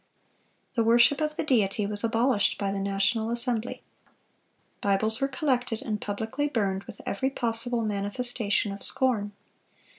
The 0.73 0.83
worship 0.83 1.21
of 1.21 1.35
the 1.35 1.43
Deity 1.43 1.85
was 1.85 2.03
abolished 2.03 2.57
by 2.57 2.71
the 2.71 2.79
National 2.79 3.29
Assembly. 3.29 3.83
Bibles 4.81 5.21
were 5.21 5.27
collected 5.27 5.83
and 5.83 6.01
publicly 6.01 6.47
burned 6.47 6.85
with 6.85 7.01
every 7.05 7.29
possible 7.29 7.83
manifestation 7.83 8.71
of 8.71 8.81
scorn. 8.81 9.31